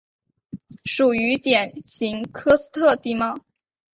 [0.83, 3.39] 属于典型喀斯特地貌。